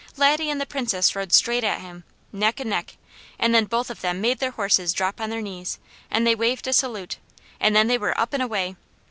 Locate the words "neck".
2.33-2.59, 2.71-2.97